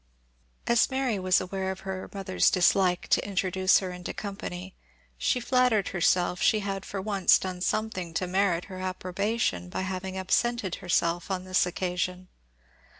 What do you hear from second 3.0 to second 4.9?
to introduce her into company,